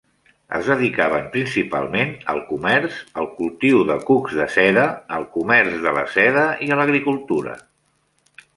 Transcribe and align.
Es 0.59 0.69
dedicaven 0.69 1.27
principalment 1.35 2.15
al 2.33 2.41
comerç, 2.47 2.95
al 3.23 3.29
cultiu 3.41 3.83
de 3.91 3.99
cucs 4.09 4.35
de 4.41 4.49
seda, 4.55 4.89
al 5.19 5.29
comerç 5.39 5.79
de 5.87 5.95
la 6.01 6.07
seda 6.17 6.47
i 6.69 6.71
a 6.71 6.81
l'agricultura. 6.83 7.57